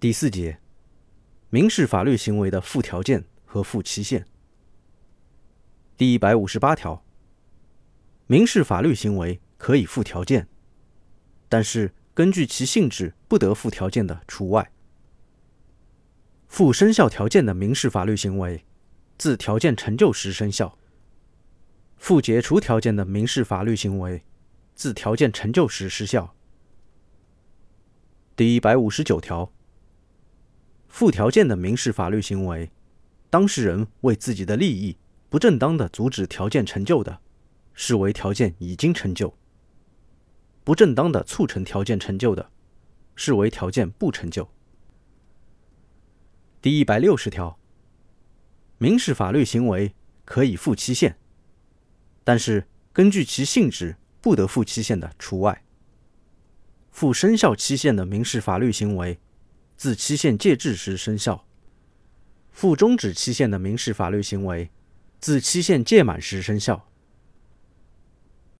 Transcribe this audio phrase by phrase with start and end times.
[0.00, 0.58] 第四节，
[1.50, 4.26] 民事法律行为的附条件和附期限。
[5.98, 7.04] 第一百五十八条，
[8.26, 10.48] 民事法律行为可以附条件，
[11.50, 14.72] 但是根据其性质不得附条件的除外。
[16.48, 18.64] 附生效条件的民事法律行为，
[19.18, 20.78] 自条件成就时生效；
[21.98, 24.24] 附解除条件的民事法律行为，
[24.74, 26.34] 自条件成就时失效。
[28.34, 29.52] 第一百五十九条。
[30.90, 32.70] 附条件的民事法律行为，
[33.30, 34.98] 当事人为自己的利益
[35.30, 37.20] 不正当的阻止条件成就的，
[37.72, 39.32] 视为条件已经成就；
[40.64, 42.50] 不正当的促成条件成就的，
[43.14, 44.50] 视为条件不成就。
[46.60, 47.56] 第一百六十条，
[48.76, 49.94] 民事法律行为
[50.24, 51.16] 可以附期限，
[52.24, 55.62] 但是根据其性质不得附期限的除外。
[56.90, 59.20] 附生效期限的民事法律行为。
[59.80, 61.42] 自期限届至时生效；
[62.52, 64.68] 附终止期限的民事法律行为，
[65.20, 66.89] 自期限届满时生效。